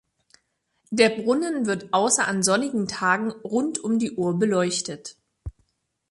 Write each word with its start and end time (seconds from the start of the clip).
Der 0.89 1.09
Brunnen 1.09 1.67
wird 1.67 1.93
außer 1.93 2.27
an 2.27 2.41
sonnigen 2.41 2.87
Tagen 2.87 3.29
rund 3.29 3.77
um 3.77 3.99
die 3.99 4.13
Uhr 4.15 4.33
beleuchtet. 4.39 5.15